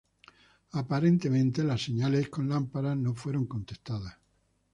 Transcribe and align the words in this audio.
Aparentemente 0.71 1.63
las 1.63 1.83
señales 1.83 2.27
con 2.29 2.49
lámpara 2.49 2.95
no 2.95 3.13
fueron 3.13 3.45
contestadas. 3.45 4.17